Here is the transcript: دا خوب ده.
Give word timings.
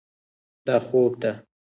دا 0.65 0.75
خوب 0.87 1.11
ده. 1.21 1.31